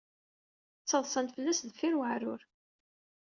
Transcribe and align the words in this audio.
Ttaḍsan 0.81 1.27
fell-as 1.35 1.59
deffir 1.63 1.93
weɛrur. 1.99 2.41